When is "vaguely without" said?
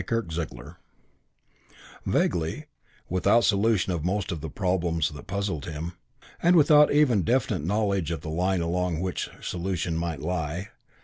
2.07-3.43